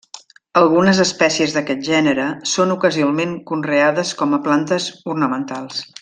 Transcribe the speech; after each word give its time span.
Algunes 0.61 1.01
espècies 1.03 1.51
d'aquest 1.57 1.83
gènere 1.89 2.25
són 2.53 2.75
ocasionalment 2.79 3.35
conreades 3.53 4.15
com 4.23 4.33
a 4.39 4.43
plantes 4.49 4.89
ornamentals. 5.17 5.85